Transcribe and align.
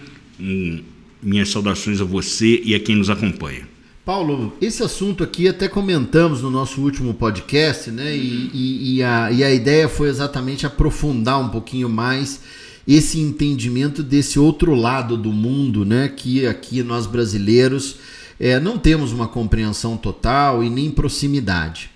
Minhas 1.21 1.49
saudações 1.49 2.01
a 2.01 2.05
você 2.05 2.63
e 2.65 2.77
a 2.77 2.79
quem 2.79 2.95
nos 2.95 3.11
acompanha. 3.11 3.69
Paulo, 4.05 4.57
esse 4.61 4.85
assunto 4.85 5.25
aqui 5.25 5.49
até 5.49 5.67
comentamos 5.67 6.43
no 6.43 6.49
nosso 6.49 6.81
último 6.81 7.13
podcast, 7.13 7.91
né? 7.91 8.17
E, 8.17 8.51
e, 8.55 8.95
e, 8.95 9.03
a, 9.03 9.33
e 9.33 9.43
a 9.43 9.53
ideia 9.53 9.89
foi 9.89 10.11
exatamente 10.11 10.65
aprofundar 10.65 11.41
um 11.41 11.49
pouquinho 11.49 11.89
mais 11.89 12.41
esse 12.87 13.19
entendimento 13.19 14.01
desse 14.05 14.39
outro 14.39 14.77
lado 14.77 15.17
do 15.17 15.33
mundo, 15.33 15.85
né? 15.85 16.07
Que 16.07 16.47
aqui 16.47 16.85
nós 16.85 17.05
brasileiros 17.05 17.97
é, 18.43 18.59
não 18.59 18.77
temos 18.77 19.13
uma 19.13 19.29
compreensão 19.29 19.97
total 19.97 20.65
e 20.65 20.69
nem 20.69 20.91
proximidade. 20.91 21.91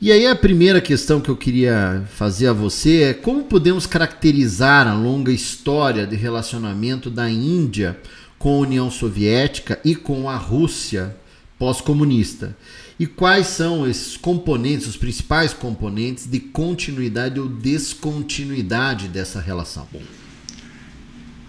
E 0.00 0.10
aí 0.10 0.26
a 0.26 0.34
primeira 0.34 0.80
questão 0.80 1.20
que 1.20 1.28
eu 1.28 1.36
queria 1.36 2.02
fazer 2.14 2.46
a 2.46 2.52
você 2.54 3.02
é 3.02 3.14
como 3.14 3.44
podemos 3.44 3.84
caracterizar 3.84 4.88
a 4.88 4.94
longa 4.94 5.30
história 5.30 6.06
de 6.06 6.16
relacionamento 6.16 7.10
da 7.10 7.28
Índia 7.28 8.00
com 8.38 8.54
a 8.54 8.60
União 8.60 8.90
Soviética 8.90 9.78
e 9.84 9.94
com 9.94 10.30
a 10.30 10.36
Rússia 10.36 11.14
pós-comunista? 11.58 12.56
E 12.98 13.06
quais 13.06 13.48
são 13.48 13.86
esses 13.86 14.16
componentes, 14.16 14.86
os 14.86 14.96
principais 14.96 15.52
componentes 15.52 16.26
de 16.26 16.40
continuidade 16.40 17.38
ou 17.38 17.48
descontinuidade 17.48 19.08
dessa 19.08 19.40
relação? 19.40 19.86
Bom, 19.92 20.02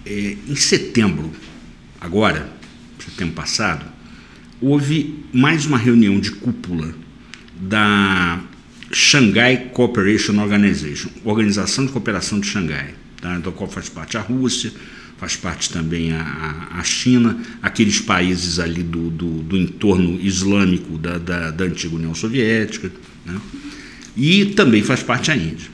é, 0.06 0.38
em 0.46 0.56
setembro, 0.56 1.32
agora, 2.02 2.50
setembro 3.00 3.34
passado, 3.34 3.97
houve 4.62 5.24
mais 5.34 5.66
uma 5.66 5.78
reunião 5.78 6.20
de 6.20 6.32
cúpula 6.32 6.94
da 7.60 8.42
Shanghai 8.92 9.70
Cooperation 9.74 10.40
Organization, 10.40 11.10
Organização 11.24 11.86
de 11.86 11.92
Cooperação 11.92 12.40
de 12.40 12.48
Xangai, 12.48 12.94
tá? 13.22 13.38
da 13.40 13.52
qual 13.52 13.70
faz 13.70 13.90
parte 13.90 14.18
a 14.18 14.22
Rússia, 14.22 14.72
faz 15.18 15.36
parte 15.36 15.70
também 15.72 16.12
a, 16.12 16.70
a 16.72 16.84
China, 16.84 17.40
aqueles 17.62 18.00
países 18.00 18.60
ali 18.60 18.84
do, 18.84 19.10
do, 19.10 19.44
do 19.44 19.58
entorno 19.58 20.20
islâmico 20.22 20.98
da, 20.98 21.18
da, 21.18 21.52
da, 21.52 21.66
antiga 21.66 21.96
União 21.96 22.14
Soviética, 22.14 22.92
né? 23.26 23.40
e 24.16 24.46
também 24.46 24.84
faz 24.84 25.04
parte 25.04 25.32
a 25.32 25.36
Índia. 25.36 25.70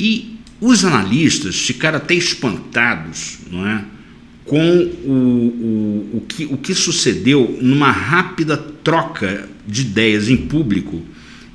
E 0.00 0.38
os 0.60 0.84
analistas 0.84 1.56
ficaram 1.56 1.98
até 1.98 2.14
espantados, 2.14 3.38
não 3.50 3.66
é? 3.66 3.84
Com 4.44 4.76
o, 4.76 5.10
o, 5.10 6.16
o, 6.18 6.24
que, 6.28 6.44
o 6.46 6.56
que 6.56 6.74
sucedeu 6.74 7.58
numa 7.60 7.90
rápida 7.90 8.56
troca 8.56 9.48
de 9.66 9.82
ideias 9.82 10.28
em 10.28 10.36
público 10.36 11.02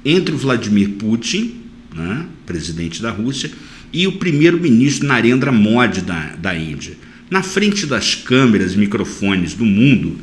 entre 0.05 0.33
o 0.33 0.37
Vladimir 0.37 0.91
Putin, 0.91 1.55
né, 1.93 2.25
presidente 2.45 3.01
da 3.01 3.11
Rússia, 3.11 3.51
e 3.91 4.07
o 4.07 4.13
primeiro-ministro 4.13 5.07
Narendra 5.07 5.51
Modi 5.51 6.01
da, 6.01 6.35
da 6.37 6.55
Índia. 6.55 6.95
Na 7.29 7.43
frente 7.43 7.85
das 7.85 8.15
câmeras 8.15 8.73
e 8.73 8.77
microfones 8.77 9.53
do 9.53 9.65
mundo, 9.65 10.17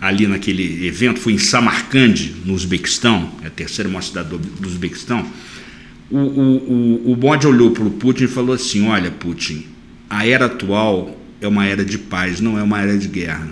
ali 0.00 0.26
naquele 0.26 0.86
evento, 0.86 1.20
foi 1.20 1.32
em 1.32 1.38
Samarcande, 1.38 2.34
no 2.44 2.52
Uzbequistão, 2.52 3.32
é 3.42 3.46
a 3.46 3.50
terceira 3.50 3.88
maior 3.88 4.02
cidade 4.02 4.28
do, 4.28 4.38
do 4.38 4.68
Uzbequistão, 4.68 5.26
o, 6.10 6.18
o, 6.18 7.08
o, 7.08 7.12
o 7.12 7.16
Modi 7.16 7.46
olhou 7.46 7.70
para 7.70 7.84
o 7.84 7.90
Putin 7.90 8.24
e 8.24 8.28
falou 8.28 8.54
assim: 8.54 8.86
Olha, 8.86 9.10
Putin, 9.10 9.64
a 10.10 10.26
era 10.26 10.44
atual 10.44 11.18
é 11.42 11.48
uma 11.48 11.66
era 11.66 11.84
de 11.84 11.98
paz, 11.98 12.40
não 12.40 12.56
é 12.56 12.62
uma 12.62 12.80
era 12.80 12.96
de 12.96 13.08
guerra. 13.08 13.48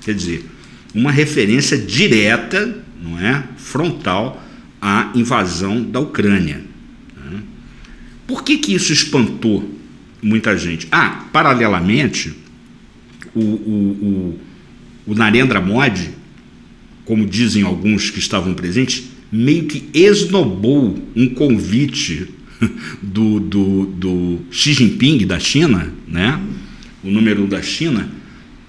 Quer 0.00 0.14
dizer, 0.14 0.44
uma 0.92 1.12
referência 1.12 1.78
direta, 1.78 2.84
não 3.00 3.18
é, 3.18 3.44
frontal 3.56 4.44
à 4.82 5.12
invasão 5.14 5.82
da 5.82 6.00
Ucrânia. 6.00 6.60
Né? 7.16 7.40
Por 8.26 8.42
que, 8.42 8.58
que 8.58 8.74
isso 8.74 8.92
espantou 8.92 9.72
muita 10.20 10.58
gente? 10.58 10.88
Ah, 10.90 11.26
paralelamente, 11.32 12.34
o, 13.34 13.40
o, 13.40 14.40
o, 15.06 15.12
o 15.12 15.14
Narendra 15.14 15.60
Modi, 15.60 16.10
como 17.04 17.24
dizem 17.24 17.62
alguns 17.62 18.10
que 18.10 18.18
estavam 18.18 18.52
presentes, 18.52 19.04
meio 19.30 19.66
que 19.66 19.88
esnobou 19.94 20.98
um 21.14 21.28
convite 21.28 22.28
do, 23.00 23.38
do, 23.38 23.86
do 23.86 24.38
Xi 24.50 24.72
Jinping 24.72 25.24
da 25.24 25.38
China, 25.38 25.92
né? 26.06 26.40
O 27.02 27.10
número 27.10 27.44
um 27.44 27.48
da 27.48 27.62
China, 27.62 28.08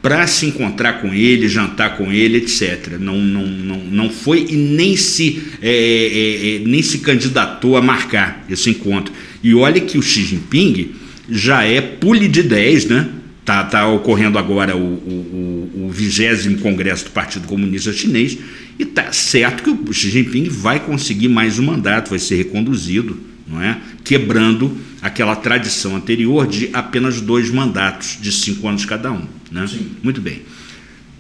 para 0.02 0.26
se 0.28 0.46
encontrar 0.46 1.02
com 1.02 1.14
ele, 1.14 1.48
jantar 1.48 1.98
com 1.98 2.12
ele, 2.12 2.38
etc. 2.38 2.98
Não, 3.00 3.18
não, 3.18 3.46
não, 3.46 3.78
não 3.78 4.10
foi 4.10 4.46
e 4.50 4.56
nem 4.56 4.96
se, 4.96 5.42
é, 5.62 5.70
é, 5.70 6.56
é, 6.56 6.60
nem 6.60 6.82
se 6.82 7.00
candidatou 7.00 7.76
a 7.76 7.82
marcar 7.82 8.46
esse 8.50 8.70
encontro. 8.70 9.14
E 9.44 9.54
olha 9.54 9.82
que 9.82 9.98
o 9.98 10.02
Xi 10.02 10.24
Jinping 10.24 10.92
já 11.30 11.64
é 11.64 11.82
pule 11.82 12.28
de 12.28 12.44
10, 12.44 12.86
né? 12.86 13.10
Está 13.42 13.64
tá 13.64 13.88
ocorrendo 13.88 14.38
agora 14.38 14.78
o, 14.78 14.80
o, 14.80 15.86
o 15.88 15.90
20 15.90 16.56
Congresso 16.62 17.06
do 17.06 17.12
Partido 17.12 17.48
Comunista 17.48 17.92
Chinês 17.92 18.38
e 18.78 18.84
está 18.84 19.12
certo 19.12 19.64
que 19.64 19.70
o 19.70 19.94
Xi 19.94 20.10
Jinping 20.12 20.48
vai 20.50 20.80
conseguir 20.80 21.28
mais 21.28 21.60
um 21.60 21.64
mandato, 21.64 22.10
vai 22.10 22.20
ser 22.20 22.36
reconduzido, 22.36 23.20
não 23.50 23.62
é? 23.62 23.82
quebrando 24.04 24.78
aquela 25.02 25.36
tradição 25.36 25.96
anterior 25.96 26.48
de 26.48 26.70
apenas 26.72 27.20
dois 27.20 27.50
mandatos 27.50 28.18
de 28.22 28.32
cinco 28.32 28.68
anos 28.68 28.86
cada 28.86 29.12
um. 29.12 29.24
Né? 29.52 29.68
Muito 30.04 30.22
bem. 30.22 30.42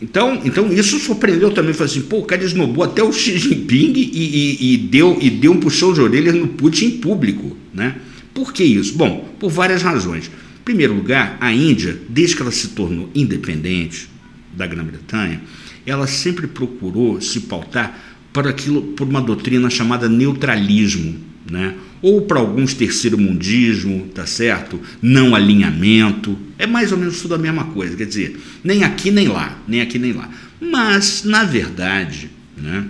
Então, 0.02 0.40
então 0.46 0.72
isso 0.72 1.00
surpreendeu 1.00 1.52
também. 1.52 1.74
Falei 1.74 1.92
assim, 1.92 2.02
pô, 2.02 2.20
o 2.20 2.26
cara 2.26 2.44
esnobou 2.44 2.84
até 2.84 3.04
o 3.04 3.12
Xi 3.12 3.38
Jinping 3.38 3.94
e, 3.96 4.12
e, 4.14 4.74
e, 4.74 4.78
deu, 4.78 5.18
e 5.20 5.30
deu 5.30 5.52
um 5.52 5.60
puxão 5.60 5.92
de 5.92 6.00
orelhas 6.00 6.36
no 6.36 6.48
Putin 6.48 6.86
em 6.86 6.92
público. 7.00 7.58
Né? 7.74 7.96
Por 8.34 8.54
que 8.54 8.64
isso? 8.64 8.96
Bom, 8.96 9.30
por 9.40 9.50
várias 9.50 9.82
razões. 9.82 10.28
Em 10.28 10.64
primeiro 10.64 10.94
lugar, 10.94 11.38
a 11.42 11.52
Índia, 11.52 12.00
desde 12.08 12.36
que 12.36 12.42
ela 12.42 12.52
se 12.52 12.70
tornou 12.70 13.10
independente 13.14 14.08
da 14.54 14.68
Grã-Bretanha, 14.68 15.42
ela 15.86 16.08
sempre 16.08 16.48
procurou 16.48 17.20
se 17.20 17.42
pautar 17.42 18.00
por 18.32 18.48
aquilo, 18.48 18.82
por 18.82 19.08
uma 19.08 19.22
doutrina 19.22 19.70
chamada 19.70 20.08
neutralismo, 20.08 21.16
né? 21.50 21.76
Ou 22.02 22.22
para 22.22 22.40
alguns 22.40 22.74
terceiro 22.74 23.18
mundismo, 23.18 24.08
tá 24.14 24.26
certo? 24.26 24.80
Não 25.02 25.36
alinhamento, 25.36 26.38
é 26.58 26.66
mais 26.66 26.92
ou 26.92 26.98
menos 26.98 27.22
tudo 27.22 27.36
a 27.36 27.38
mesma 27.38 27.66
coisa, 27.66 27.96
quer 27.96 28.06
dizer, 28.06 28.40
nem 28.64 28.84
aqui 28.84 29.12
nem 29.12 29.28
lá, 29.28 29.58
nem 29.68 29.82
aqui 29.82 30.00
nem 30.00 30.14
lá. 30.14 30.30
Mas, 30.62 31.24
na 31.24 31.44
verdade, 31.44 32.30
né, 32.58 32.86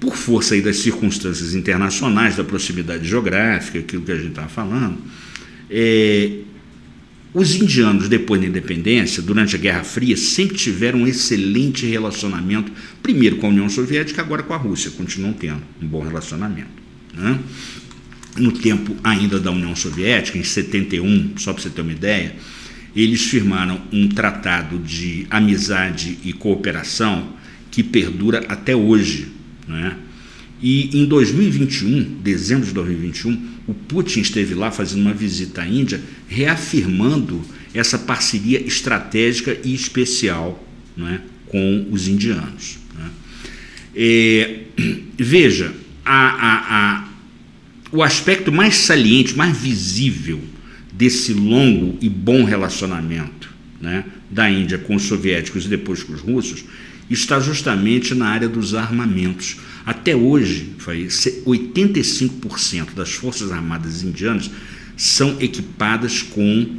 por 0.00 0.16
força 0.16 0.54
aí 0.54 0.60
das 0.60 0.76
circunstâncias 0.76 1.54
internacionais, 1.54 2.36
da 2.36 2.44
proximidade 2.44 3.08
geográfica, 3.08 3.80
aquilo 3.80 4.02
que 4.02 4.12
a 4.12 4.16
gente 4.16 4.28
estava 4.28 4.48
falando, 4.48 4.98
é, 5.70 6.38
os 7.34 7.54
indianos, 7.54 8.08
depois 8.08 8.40
da 8.40 8.46
independência, 8.46 9.22
durante 9.22 9.54
a 9.54 9.58
Guerra 9.58 9.84
Fria, 9.84 10.16
sempre 10.16 10.56
tiveram 10.56 11.00
um 11.00 11.06
excelente 11.06 11.86
relacionamento, 11.86 12.72
primeiro 13.02 13.36
com 13.36 13.46
a 13.46 13.50
União 13.50 13.68
Soviética, 13.68 14.22
agora 14.22 14.42
com 14.42 14.54
a 14.54 14.56
Rússia, 14.56 14.90
continuam 14.92 15.34
tendo 15.34 15.62
um 15.82 15.86
bom 15.86 16.02
relacionamento. 16.02 16.68
Né? 17.14 17.38
No 18.38 18.52
tempo 18.52 18.96
ainda 19.02 19.38
da 19.38 19.50
União 19.50 19.74
Soviética, 19.74 20.38
em 20.38 20.44
71, 20.44 21.34
só 21.36 21.52
para 21.52 21.62
você 21.62 21.70
ter 21.70 21.82
uma 21.82 21.92
ideia, 21.92 22.34
eles 22.94 23.24
firmaram 23.24 23.80
um 23.92 24.08
tratado 24.08 24.78
de 24.78 25.26
amizade 25.30 26.18
e 26.24 26.32
cooperação 26.32 27.34
que 27.70 27.82
perdura 27.82 28.44
até 28.48 28.74
hoje. 28.74 29.28
Né? 29.66 29.96
E 30.60 30.98
em 30.98 31.06
2021, 31.06 32.20
dezembro 32.22 32.66
de 32.66 32.72
2021, 32.72 33.48
o 33.68 33.74
Putin 33.74 34.20
esteve 34.20 34.54
lá 34.54 34.70
fazendo 34.70 35.02
uma 35.02 35.14
visita 35.14 35.62
à 35.62 35.68
Índia, 35.68 36.00
reafirmando 36.26 37.42
essa 37.72 37.98
parceria 37.98 38.60
estratégica 38.66 39.56
e 39.62 39.74
especial 39.74 40.66
né, 40.96 41.20
com 41.46 41.86
os 41.90 42.08
indianos. 42.08 42.78
Né? 42.96 43.10
É, 43.94 44.60
veja, 45.16 45.72
a, 46.04 46.28
a, 46.28 46.96
a, 46.96 47.07
o 47.90 48.02
aspecto 48.02 48.52
mais 48.52 48.76
saliente, 48.76 49.36
mais 49.36 49.56
visível 49.56 50.40
desse 50.92 51.32
longo 51.32 51.96
e 52.00 52.08
bom 52.08 52.44
relacionamento 52.44 53.48
né, 53.80 54.04
da 54.30 54.50
Índia 54.50 54.78
com 54.78 54.96
os 54.96 55.04
soviéticos 55.04 55.64
e 55.64 55.68
depois 55.68 56.02
com 56.02 56.12
os 56.12 56.20
russos 56.20 56.64
está 57.10 57.40
justamente 57.40 58.14
na 58.14 58.28
área 58.28 58.48
dos 58.48 58.74
armamentos. 58.74 59.56
Até 59.86 60.14
hoje, 60.14 60.72
85% 61.46 62.94
das 62.94 63.12
Forças 63.12 63.50
Armadas 63.50 64.02
indianas 64.02 64.50
são 64.96 65.36
equipadas 65.40 66.20
com 66.20 66.76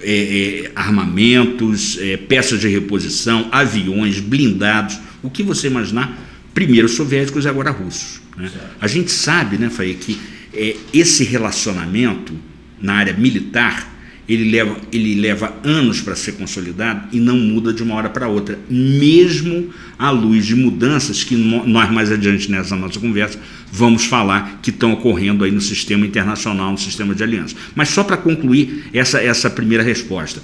é, 0.00 0.66
é, 0.66 0.72
armamentos, 0.76 1.98
é, 1.98 2.16
peças 2.16 2.60
de 2.60 2.68
reposição, 2.68 3.48
aviões, 3.50 4.20
blindados, 4.20 5.00
o 5.22 5.30
que 5.30 5.42
você 5.42 5.66
imaginar, 5.66 6.16
primeiro 6.56 6.88
soviéticos 6.88 7.44
e 7.44 7.48
agora 7.48 7.70
russos. 7.70 8.22
Né? 8.34 8.50
A 8.80 8.88
gente 8.88 9.10
sabe, 9.12 9.58
né, 9.58 9.68
Faye, 9.68 9.92
que 9.92 10.18
é, 10.54 10.74
esse 10.90 11.22
relacionamento 11.22 12.32
na 12.80 12.94
área 12.94 13.12
militar 13.12 13.94
ele 14.26 14.50
leva, 14.50 14.76
ele 14.90 15.14
leva 15.20 15.54
anos 15.62 16.00
para 16.00 16.16
ser 16.16 16.32
consolidado 16.32 17.08
e 17.12 17.20
não 17.20 17.36
muda 17.36 17.74
de 17.74 17.82
uma 17.82 17.94
hora 17.94 18.08
para 18.08 18.26
outra, 18.26 18.58
mesmo 18.70 19.68
à 19.98 20.10
luz 20.10 20.46
de 20.46 20.56
mudanças 20.56 21.22
que 21.22 21.36
nós 21.36 21.92
mais 21.92 22.10
adiante 22.10 22.50
nessa 22.50 22.74
nossa 22.74 22.98
conversa 22.98 23.38
vamos 23.70 24.06
falar 24.06 24.58
que 24.62 24.70
estão 24.70 24.94
ocorrendo 24.94 25.44
aí 25.44 25.50
no 25.52 25.60
sistema 25.60 26.06
internacional, 26.06 26.72
no 26.72 26.78
sistema 26.78 27.14
de 27.14 27.22
aliança. 27.22 27.54
Mas 27.74 27.90
só 27.90 28.02
para 28.02 28.16
concluir 28.16 28.86
essa, 28.94 29.22
essa 29.22 29.50
primeira 29.50 29.84
resposta. 29.84 30.42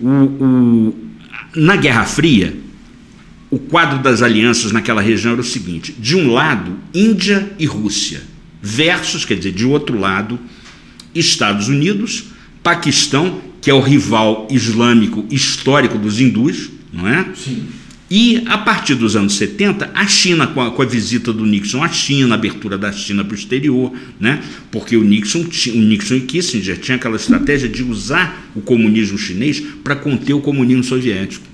O, 0.00 0.08
o, 0.08 0.94
na 1.54 1.76
Guerra 1.76 2.04
Fria, 2.04 2.63
o 3.54 3.58
quadro 3.60 4.00
das 4.00 4.20
alianças 4.20 4.72
naquela 4.72 5.00
região 5.00 5.30
era 5.32 5.40
o 5.40 5.44
seguinte: 5.44 5.94
de 5.96 6.16
um 6.16 6.32
lado, 6.32 6.76
Índia 6.92 7.52
e 7.56 7.64
Rússia, 7.64 8.20
versus, 8.60 9.24
quer 9.24 9.36
dizer, 9.36 9.52
de 9.52 9.64
outro 9.64 9.96
lado, 9.96 10.40
Estados 11.14 11.68
Unidos, 11.68 12.24
Paquistão, 12.64 13.40
que 13.62 13.70
é 13.70 13.74
o 13.74 13.80
rival 13.80 14.48
islâmico 14.50 15.24
histórico 15.30 15.96
dos 15.96 16.20
hindus, 16.20 16.68
não 16.92 17.06
é? 17.06 17.26
Sim. 17.36 17.64
E 18.10 18.42
a 18.46 18.58
partir 18.58 18.96
dos 18.96 19.14
anos 19.14 19.34
70, 19.34 19.88
a 19.94 20.06
China, 20.06 20.48
com 20.48 20.60
a, 20.60 20.72
com 20.72 20.82
a 20.82 20.84
visita 20.84 21.32
do 21.32 21.46
Nixon 21.46 21.82
à 21.82 21.88
China, 21.88 22.34
a 22.34 22.38
abertura 22.38 22.76
da 22.76 22.92
China 22.92 23.24
para 23.24 23.34
o 23.34 23.38
exterior, 23.38 23.92
né? 24.20 24.42
porque 24.70 24.96
o 24.96 25.04
Nixon, 25.04 25.40
o 25.40 25.78
Nixon 25.78 26.16
e 26.16 26.20
Kissinger 26.20 26.78
tinham 26.78 26.96
aquela 26.96 27.16
estratégia 27.16 27.68
de 27.68 27.82
usar 27.82 28.50
o 28.54 28.60
comunismo 28.60 29.16
chinês 29.16 29.62
para 29.82 29.96
conter 29.96 30.34
o 30.34 30.40
comunismo 30.40 30.84
soviético. 30.84 31.53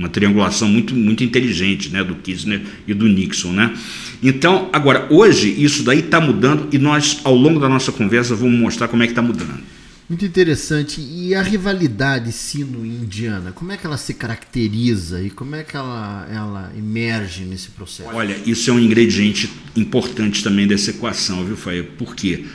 Uma 0.00 0.08
triangulação 0.08 0.66
muito, 0.66 0.94
muito 0.94 1.22
inteligente 1.22 1.90
né? 1.90 2.02
do 2.02 2.14
Kissinger 2.14 2.62
e 2.88 2.94
do 2.94 3.06
Nixon. 3.06 3.52
Né? 3.52 3.76
Então, 4.22 4.70
agora, 4.72 5.06
hoje 5.10 5.54
isso 5.62 5.82
daí 5.82 5.98
está 5.98 6.18
mudando 6.18 6.68
e 6.72 6.78
nós, 6.78 7.20
ao 7.22 7.34
longo 7.34 7.60
da 7.60 7.68
nossa 7.68 7.92
conversa, 7.92 8.34
vamos 8.34 8.58
mostrar 8.58 8.88
como 8.88 9.02
é 9.02 9.06
que 9.06 9.12
está 9.12 9.20
mudando. 9.20 9.60
Muito 10.08 10.24
interessante. 10.24 11.02
E 11.02 11.34
a 11.34 11.42
rivalidade 11.42 12.32
sino-indiana, 12.32 13.52
como 13.52 13.72
é 13.72 13.76
que 13.76 13.86
ela 13.86 13.98
se 13.98 14.14
caracteriza 14.14 15.22
e 15.22 15.28
como 15.28 15.54
é 15.54 15.62
que 15.62 15.76
ela, 15.76 16.26
ela 16.32 16.72
emerge 16.74 17.44
nesse 17.44 17.68
processo? 17.68 18.08
Olha, 18.08 18.34
isso 18.46 18.70
é 18.70 18.72
um 18.72 18.80
ingrediente 18.80 19.50
importante 19.76 20.42
também 20.42 20.66
dessa 20.66 20.92
equação, 20.92 21.44
viu, 21.44 21.58
Faia? 21.58 21.84
Por 21.84 22.16
quê? 22.16 22.46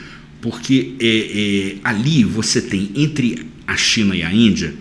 Porque 0.42 0.96
é, 1.00 1.76
é, 1.76 1.76
ali 1.84 2.24
você 2.24 2.60
tem 2.60 2.90
entre 2.96 3.46
a 3.68 3.76
China 3.76 4.16
e 4.16 4.24
a 4.24 4.32
Índia 4.32 4.74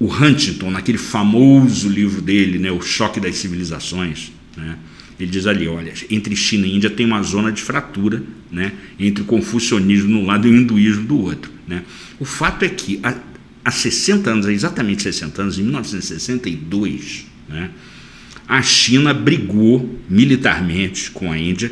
o 0.00 0.06
Huntington, 0.06 0.70
naquele 0.70 0.98
famoso 0.98 1.88
livro 1.88 2.22
dele, 2.22 2.58
né, 2.58 2.70
O 2.70 2.80
Choque 2.80 3.18
das 3.18 3.36
Civilizações, 3.36 4.32
né? 4.56 4.76
Ele 5.18 5.30
diz 5.30 5.48
ali, 5.48 5.66
olha, 5.66 5.92
entre 6.08 6.36
China 6.36 6.64
e 6.64 6.76
Índia 6.76 6.88
tem 6.88 7.04
uma 7.04 7.20
zona 7.22 7.50
de 7.50 7.60
fratura, 7.60 8.22
né, 8.52 8.72
entre 9.00 9.22
o 9.22 9.26
confucionismo 9.26 10.08
de 10.08 10.14
um 10.14 10.24
lado 10.24 10.46
e 10.46 10.50
o 10.52 10.56
hinduísmo 10.56 11.04
do 11.04 11.18
outro. 11.20 11.50
Né? 11.66 11.82
O 12.20 12.24
fato 12.24 12.64
é 12.64 12.68
que 12.68 13.00
há, 13.02 13.16
há 13.64 13.70
60 13.70 14.30
anos, 14.30 14.46
há 14.46 14.52
exatamente 14.52 15.02
60 15.02 15.42
anos, 15.42 15.58
em 15.58 15.62
1962, 15.62 17.26
né, 17.48 17.70
a 18.46 18.62
China 18.62 19.12
brigou 19.12 19.98
militarmente 20.08 21.10
com 21.10 21.32
a 21.32 21.36
Índia 21.36 21.70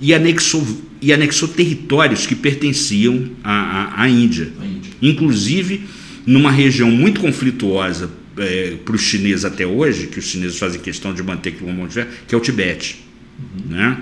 e 0.00 0.14
anexou, 0.14 0.66
e 1.00 1.12
anexou 1.12 1.48
territórios 1.48 2.26
que 2.26 2.34
pertenciam 2.34 3.30
à, 3.44 3.52
à, 3.52 4.02
à 4.02 4.08
Índia. 4.08 4.50
Índia. 4.62 4.92
Inclusive 5.02 5.82
numa 6.26 6.50
região 6.50 6.90
muito 6.90 7.20
conflituosa 7.20 8.10
é, 8.36 8.76
para 8.84 8.94
os 8.94 9.02
chineses 9.02 9.44
até 9.44 9.66
hoje, 9.66 10.08
que 10.08 10.18
os 10.18 10.26
chineses 10.26 10.58
fazem 10.58 10.80
questão 10.80 11.14
de 11.14 11.22
manter 11.22 11.50
aquilo 11.50 11.66
como 11.66 11.86
tiver, 11.86 12.08
que 12.26 12.34
é 12.34 12.38
o 12.38 12.40
Tibete. 12.40 13.04
Uhum. 13.38 13.70
Né? 13.76 13.98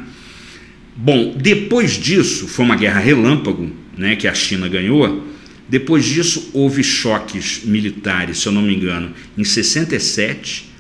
Bom, 0.96 1.36
depois 1.36 1.92
disso, 1.92 2.48
foi 2.48 2.64
uma 2.64 2.76
guerra 2.76 3.00
relâmpago 3.00 3.70
né, 3.96 4.16
que 4.16 4.26
a 4.26 4.34
China 4.34 4.68
ganhou. 4.68 5.26
Depois 5.68 6.04
disso, 6.04 6.50
houve 6.52 6.82
choques 6.82 7.62
militares, 7.64 8.38
se 8.38 8.46
eu 8.46 8.52
não 8.52 8.62
me 8.62 8.74
engano, 8.74 9.12
em 9.36 9.44
67, 9.44 10.70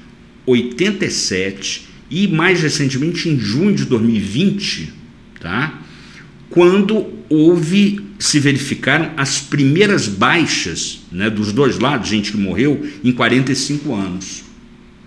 87 0.46 1.88
e 2.10 2.28
mais 2.28 2.60
recentemente 2.60 3.28
em 3.28 3.38
junho 3.38 3.74
de 3.74 3.84
2020, 3.86 4.92
tá? 5.40 5.80
quando 6.54 7.08
houve, 7.28 8.00
se 8.18 8.38
verificaram 8.38 9.12
as 9.16 9.40
primeiras 9.40 10.06
baixas 10.06 11.00
né, 11.10 11.28
dos 11.28 11.52
dois 11.52 11.78
lados, 11.78 12.08
gente 12.08 12.32
que 12.32 12.38
morreu, 12.38 12.86
em 13.02 13.12
45 13.12 13.94
anos. 13.94 14.44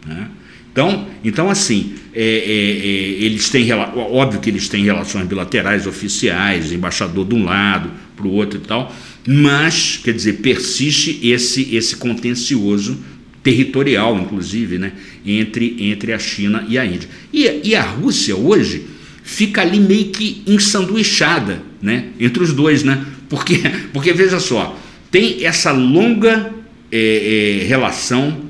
Né? 0.05 0.29
Então, 0.71 1.07
então 1.23 1.49
assim, 1.49 1.95
é, 2.13 2.21
é, 2.21 2.25
é, 2.25 3.25
eles 3.25 3.49
têm, 3.49 3.71
óbvio 3.71 4.39
que 4.39 4.49
eles 4.49 4.69
têm 4.69 4.83
relações 4.83 5.27
bilaterais 5.27 5.87
oficiais, 5.87 6.71
embaixador 6.71 7.25
de 7.25 7.35
um 7.35 7.45
lado 7.45 7.91
para 8.15 8.27
o 8.27 8.31
outro 8.31 8.59
e 8.59 8.67
tal, 8.67 8.95
mas, 9.27 9.99
quer 10.03 10.13
dizer, 10.13 10.33
persiste 10.33 11.19
esse, 11.23 11.75
esse 11.75 11.95
contencioso 11.95 12.97
territorial, 13.41 14.19
inclusive, 14.19 14.77
né, 14.77 14.93
entre, 15.25 15.77
entre 15.79 16.13
a 16.13 16.19
China 16.19 16.65
e 16.67 16.77
a 16.77 16.85
Índia. 16.85 17.09
E, 17.33 17.61
e 17.63 17.75
a 17.75 17.81
Rússia 17.81 18.35
hoje 18.35 18.85
fica 19.27 19.61
ali 19.61 19.77
meio 19.77 20.05
que 20.05 20.41
ensanduichada 20.47 21.61
né, 21.81 22.05
entre 22.17 22.41
os 22.41 22.53
dois, 22.53 22.81
né? 22.81 23.05
Porque, 23.27 23.61
porque 23.91 24.13
veja 24.13 24.39
só, 24.39 24.79
tem 25.11 25.45
essa 25.45 25.71
longa 25.73 26.53
é, 26.89 27.59
é, 27.61 27.67
relação, 27.67 28.45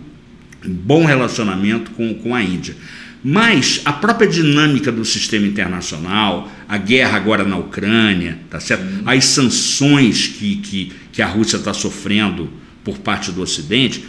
bom 0.64 1.04
relacionamento 1.04 1.90
com, 1.92 2.14
com 2.14 2.36
a 2.36 2.44
Índia. 2.44 2.76
Mas 3.24 3.82
a 3.86 3.92
própria 3.92 4.30
dinâmica 4.30 4.92
do 4.92 5.04
sistema 5.04 5.48
internacional, 5.48 6.50
a 6.70 6.78
guerra 6.78 7.18
agora 7.18 7.44
na 7.44 7.58
Ucrânia, 7.58 8.38
tá 8.48 8.60
certo? 8.60 8.86
as 9.04 9.26
sanções 9.26 10.28
que, 10.28 10.58
que, 10.58 10.92
que 11.12 11.22
a 11.24 11.28
Rússia 11.28 11.58
está 11.58 11.74
sofrendo 11.74 12.52
por 12.84 13.00
parte 13.00 13.32
do 13.32 13.42
Ocidente, 13.42 14.06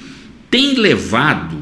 tem 0.51 0.75
levado 0.75 1.57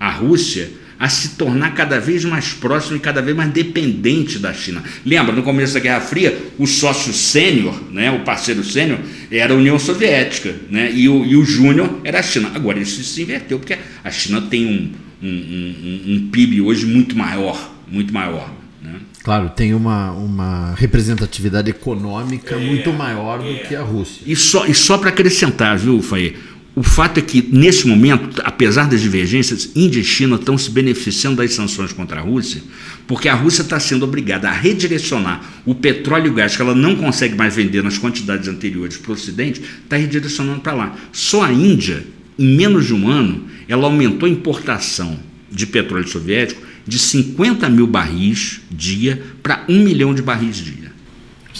a 0.00 0.10
Rússia 0.10 0.70
a 1.02 1.08
se 1.08 1.30
tornar 1.30 1.74
cada 1.74 1.98
vez 1.98 2.24
mais 2.24 2.52
próximo 2.52 2.96
e 2.96 3.00
cada 3.00 3.20
vez 3.20 3.36
mais 3.36 3.50
dependente 3.50 4.38
da 4.38 4.54
China. 4.54 4.84
Lembra, 5.04 5.34
no 5.34 5.42
começo 5.42 5.74
da 5.74 5.80
Guerra 5.80 6.00
Fria, 6.00 6.52
o 6.56 6.64
sócio 6.64 7.12
sênior, 7.12 7.74
né, 7.90 8.08
o 8.12 8.20
parceiro 8.20 8.62
sênior, 8.62 9.00
era 9.28 9.52
a 9.52 9.56
União 9.56 9.80
Soviética, 9.80 10.54
né, 10.70 10.92
e 10.94 11.08
o, 11.08 11.24
e 11.24 11.34
o 11.34 11.44
júnior 11.44 11.98
era 12.04 12.20
a 12.20 12.22
China. 12.22 12.52
Agora 12.54 12.78
isso 12.78 13.02
se 13.02 13.20
inverteu, 13.20 13.58
porque 13.58 13.76
a 14.04 14.10
China 14.12 14.42
tem 14.42 14.64
um, 14.64 14.92
um, 15.20 15.28
um, 15.28 16.02
um 16.06 16.28
PIB 16.30 16.60
hoje 16.60 16.86
muito 16.86 17.16
maior, 17.16 17.58
muito 17.88 18.14
maior. 18.14 18.48
Né? 18.80 19.00
Claro, 19.24 19.50
tem 19.50 19.74
uma, 19.74 20.12
uma 20.12 20.72
representatividade 20.76 21.68
econômica 21.68 22.54
é, 22.54 22.58
muito 22.64 22.92
maior 22.92 23.44
é. 23.44 23.52
do 23.52 23.68
que 23.68 23.74
a 23.74 23.82
Rússia. 23.82 24.22
E 24.24 24.36
só, 24.36 24.66
e 24.66 24.74
só 24.74 24.98
para 24.98 25.08
acrescentar, 25.08 25.76
viu, 25.76 26.00
Faye? 26.00 26.36
O 26.74 26.82
fato 26.82 27.18
é 27.18 27.22
que, 27.22 27.46
nesse 27.52 27.86
momento, 27.86 28.40
apesar 28.44 28.88
das 28.88 29.02
divergências, 29.02 29.70
Índia 29.76 30.00
e 30.00 30.04
China 30.04 30.36
estão 30.36 30.56
se 30.56 30.70
beneficiando 30.70 31.36
das 31.36 31.52
sanções 31.52 31.92
contra 31.92 32.18
a 32.18 32.22
Rússia, 32.22 32.62
porque 33.06 33.28
a 33.28 33.34
Rússia 33.34 33.60
está 33.60 33.78
sendo 33.78 34.04
obrigada 34.04 34.48
a 34.48 34.52
redirecionar 34.52 35.62
o 35.66 35.74
petróleo 35.74 36.28
e 36.28 36.30
o 36.30 36.34
gás 36.34 36.56
que 36.56 36.62
ela 36.62 36.74
não 36.74 36.96
consegue 36.96 37.34
mais 37.34 37.56
vender 37.56 37.82
nas 37.82 37.98
quantidades 37.98 38.48
anteriores 38.48 38.96
para 38.96 39.10
o 39.10 39.14
Ocidente, 39.14 39.60
está 39.82 39.98
redirecionando 39.98 40.60
para 40.60 40.72
lá. 40.72 40.96
Só 41.12 41.42
a 41.42 41.52
Índia, 41.52 42.06
em 42.38 42.56
menos 42.56 42.86
de 42.86 42.94
um 42.94 43.06
ano, 43.06 43.44
ela 43.68 43.84
aumentou 43.84 44.26
a 44.26 44.32
importação 44.32 45.18
de 45.50 45.66
petróleo 45.66 46.08
soviético 46.08 46.62
de 46.86 46.98
50 46.98 47.68
mil 47.68 47.86
barris 47.86 48.62
dia 48.70 49.22
para 49.42 49.64
1 49.68 49.78
milhão 49.78 50.14
de 50.14 50.22
barris 50.22 50.56
dia. 50.56 50.90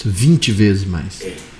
20 0.06 0.52
vezes 0.52 0.84
mais. 0.86 1.20
É. 1.20 1.51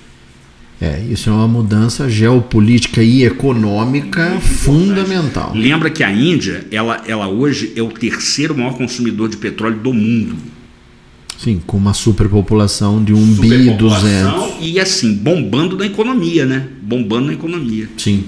É, 0.83 1.01
isso 1.09 1.29
é 1.29 1.33
uma 1.33 1.47
mudança 1.47 2.09
geopolítica 2.09 3.01
e 3.01 3.23
econômica 3.23 4.37
fundamental. 4.41 5.53
Lembra 5.55 5.89
que 5.89 6.03
a 6.03 6.11
Índia, 6.11 6.65
ela, 6.69 7.01
ela 7.07 7.29
hoje 7.29 7.71
é 7.77 7.81
o 7.81 7.87
terceiro 7.87 8.53
maior 8.53 8.73
consumidor 8.73 9.29
de 9.29 9.37
petróleo 9.37 9.79
do 9.79 9.93
mundo. 9.93 10.35
Sim, 11.37 11.61
com 11.65 11.77
uma 11.77 11.93
superpopulação 11.93 13.01
de 13.01 13.13
1 13.13 13.25
bi 13.35 13.69
200. 13.69 14.55
E 14.59 14.77
assim, 14.77 15.15
bombando 15.15 15.77
na 15.77 15.85
economia, 15.85 16.45
né? 16.45 16.67
Bombando 16.81 17.27
na 17.27 17.33
economia. 17.33 17.89
Sim 17.97 18.25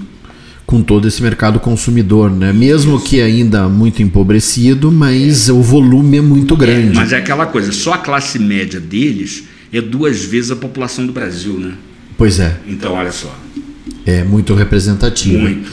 com 0.64 0.82
todo 0.82 1.06
esse 1.06 1.22
mercado 1.22 1.60
consumidor, 1.60 2.28
né? 2.28 2.52
Mesmo 2.52 3.00
que 3.00 3.20
ainda 3.20 3.68
muito 3.68 4.02
empobrecido, 4.02 4.90
mas 4.90 5.48
é. 5.48 5.52
o 5.52 5.62
volume 5.62 6.16
é 6.16 6.20
muito 6.20 6.54
é, 6.54 6.56
grande. 6.56 6.96
Mas 6.96 7.12
é 7.12 7.18
aquela 7.18 7.46
coisa, 7.46 7.70
só 7.70 7.92
a 7.92 7.98
classe 7.98 8.36
média 8.40 8.80
deles 8.80 9.44
é 9.72 9.80
duas 9.80 10.24
vezes 10.24 10.50
a 10.50 10.56
população 10.56 11.06
do 11.06 11.12
Brasil, 11.12 11.52
né? 11.60 11.74
Pois 12.16 12.40
é. 12.40 12.58
Então, 12.66 12.94
olha 12.94 13.12
só. 13.12 13.34
É 14.04 14.24
muito 14.24 14.54
representativo. 14.54 15.38
Muito. 15.38 15.70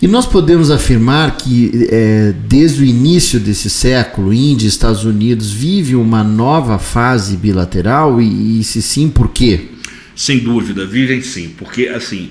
E 0.00 0.06
nós 0.06 0.26
podemos 0.26 0.70
afirmar 0.70 1.36
que 1.38 1.88
é, 1.90 2.34
desde 2.46 2.82
o 2.82 2.84
início 2.84 3.40
desse 3.40 3.70
século, 3.70 4.32
Índia 4.32 4.66
e 4.66 4.68
Estados 4.68 5.04
Unidos 5.04 5.50
vivem 5.50 5.96
uma 5.96 6.22
nova 6.22 6.78
fase 6.78 7.36
bilateral 7.36 8.20
e, 8.20 8.60
e 8.60 8.64
se 8.64 8.82
sim, 8.82 9.08
por 9.08 9.30
quê? 9.30 9.68
Sem 10.14 10.40
dúvida, 10.40 10.84
vivem 10.84 11.22
sim, 11.22 11.54
porque 11.56 11.88
assim 11.88 12.30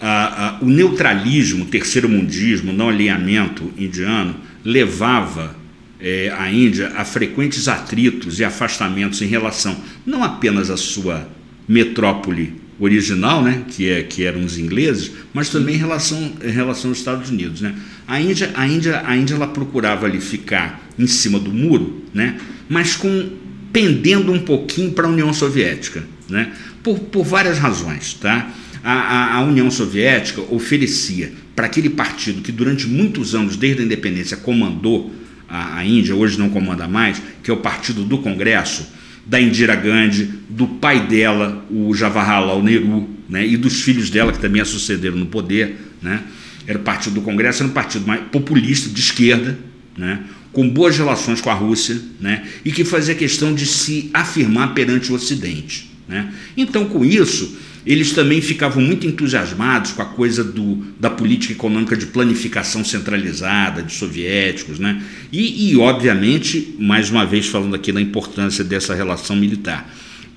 a, 0.00 0.48
a, 0.48 0.58
o 0.60 0.66
neutralismo, 0.66 1.64
o 1.64 1.66
terceiro 1.68 2.08
mundismo, 2.08 2.72
o 2.72 2.74
não 2.74 2.88
alinhamento 2.88 3.70
indiano, 3.78 4.34
levava 4.64 5.54
é, 6.00 6.34
a 6.36 6.52
Índia 6.52 6.92
a 6.96 7.04
frequentes 7.04 7.68
atritos 7.68 8.40
e 8.40 8.44
afastamentos 8.44 9.22
em 9.22 9.26
relação 9.26 9.76
não 10.04 10.22
apenas 10.22 10.68
à 10.68 10.76
sua 10.76 11.28
metrópole 11.68 12.63
original, 12.78 13.42
né, 13.42 13.62
que, 13.68 13.88
é, 13.88 14.02
que 14.02 14.24
eram 14.24 14.44
os 14.44 14.58
ingleses, 14.58 15.10
mas 15.32 15.48
também 15.48 15.76
em 15.76 15.78
relação, 15.78 16.32
em 16.42 16.50
relação 16.50 16.90
aos 16.90 16.98
Estados 16.98 17.30
Unidos. 17.30 17.60
Né. 17.60 17.74
A 18.06 18.20
Índia, 18.20 18.50
a 18.54 18.66
Índia, 18.66 19.02
a 19.04 19.16
Índia 19.16 19.34
ela 19.34 19.46
procurava 19.46 20.06
ali 20.06 20.20
ficar 20.20 20.88
em 20.98 21.06
cima 21.06 21.38
do 21.38 21.52
muro, 21.52 22.04
né, 22.12 22.36
mas 22.68 22.96
com 22.96 23.30
pendendo 23.72 24.32
um 24.32 24.38
pouquinho 24.38 24.92
para 24.92 25.06
a 25.06 25.10
União 25.10 25.32
Soviética, 25.32 26.04
né, 26.28 26.52
por, 26.82 26.98
por 26.98 27.24
várias 27.24 27.58
razões. 27.58 28.14
Tá? 28.14 28.52
a, 28.84 29.36
a, 29.36 29.40
União 29.42 29.70
Soviética 29.70 30.42
oferecia 30.50 31.32
para 31.56 31.66
aquele 31.66 31.88
partido 31.88 32.42
que 32.42 32.52
durante 32.52 32.86
muitos 32.86 33.34
anos, 33.34 33.56
desde 33.56 33.80
a 33.80 33.84
independência, 33.84 34.36
comandou 34.36 35.10
a, 35.48 35.78
a 35.78 35.86
Índia, 35.86 36.14
hoje 36.14 36.38
não 36.38 36.50
comanda 36.50 36.86
mais, 36.86 37.20
que 37.42 37.50
é 37.50 37.54
o 37.54 37.56
Partido 37.56 38.04
do 38.04 38.18
Congresso, 38.18 38.86
da 39.26 39.40
Indira 39.40 39.74
Gandhi, 39.74 40.28
do 40.48 40.66
pai 40.66 41.06
dela, 41.06 41.64
o 41.70 41.94
Jawaharlal 41.94 42.62
Nehru, 42.62 43.08
né, 43.28 43.46
e 43.46 43.56
dos 43.56 43.80
filhos 43.80 44.10
dela, 44.10 44.32
que 44.32 44.38
também 44.38 44.60
a 44.60 44.64
sucederam 44.64 45.18
no 45.18 45.26
poder. 45.26 45.76
Né, 46.02 46.22
era 46.66 46.78
o 46.78 46.82
Partido 46.82 47.14
do 47.14 47.22
Congresso, 47.22 47.62
era 47.62 47.70
um 47.70 47.74
partido 47.74 48.06
mais 48.06 48.20
populista, 48.30 48.88
de 48.88 49.00
esquerda, 49.00 49.58
né, 49.96 50.20
com 50.52 50.68
boas 50.68 50.96
relações 50.96 51.40
com 51.40 51.50
a 51.50 51.54
Rússia, 51.54 52.00
né, 52.20 52.44
e 52.64 52.70
que 52.70 52.84
fazia 52.84 53.14
questão 53.14 53.54
de 53.54 53.66
se 53.66 54.10
afirmar 54.12 54.74
perante 54.74 55.10
o 55.10 55.14
Ocidente. 55.14 55.90
Né. 56.06 56.32
Então, 56.56 56.84
com 56.84 57.04
isso, 57.04 57.56
eles 57.86 58.12
também 58.12 58.40
ficavam 58.40 58.82
muito 58.82 59.06
entusiasmados 59.06 59.92
com 59.92 60.02
a 60.02 60.06
coisa 60.06 60.42
do, 60.42 60.76
da 60.98 61.10
política 61.10 61.52
econômica 61.52 61.96
de 61.96 62.06
planificação 62.06 62.82
centralizada, 62.84 63.82
de 63.82 63.92
soviéticos, 63.92 64.78
né? 64.78 65.02
E, 65.30 65.70
e, 65.70 65.76
obviamente, 65.76 66.74
mais 66.78 67.10
uma 67.10 67.26
vez 67.26 67.46
falando 67.46 67.74
aqui 67.74 67.92
da 67.92 68.00
importância 68.00 68.64
dessa 68.64 68.94
relação 68.94 69.36
militar, 69.36 69.92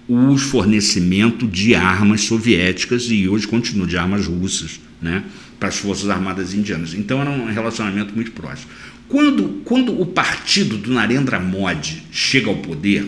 os 0.09 0.41
fornecimento 0.43 1.47
de 1.47 1.73
armas 1.73 2.21
soviéticas 2.21 3.05
e 3.09 3.27
hoje 3.27 3.47
continua 3.47 3.87
de 3.87 3.97
armas 3.97 4.25
russas, 4.25 4.79
né? 5.01 5.23
Para 5.57 5.69
as 5.69 5.77
forças 5.77 6.09
armadas 6.09 6.53
indianas. 6.53 6.93
Então 6.93 7.21
era 7.21 7.29
um 7.29 7.45
relacionamento 7.45 8.13
muito 8.13 8.31
próximo. 8.31 8.69
Quando, 9.07 9.61
quando 9.63 9.99
o 9.99 10.05
partido 10.05 10.77
do 10.77 10.91
Narendra 10.91 11.39
Modi 11.39 12.03
chega 12.11 12.49
ao 12.49 12.57
poder, 12.57 13.05